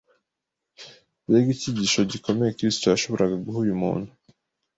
Mbega 1.25 1.49
icyigisho 1.55 1.99
gikomeye 2.11 2.55
Kristo 2.57 2.83
yashoboraga 2.87 3.35
guha 3.45 3.57
uyu 3.65 3.75
muntu 3.83 4.09